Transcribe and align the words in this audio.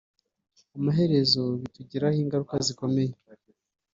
amaherezo 0.77 1.41
bitugiraho 1.61 2.17
ingaruka 2.23 2.53
zikomeye 2.67 3.13